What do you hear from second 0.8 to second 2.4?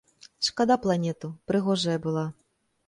планету, прыгожая была.